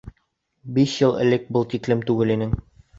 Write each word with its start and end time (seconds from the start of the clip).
Биш 0.77 0.93
йыл 1.03 1.15
элек 1.27 1.47
был 1.59 1.71
тиклем 1.77 2.05
түгел 2.11 2.39
инең. 2.39 2.63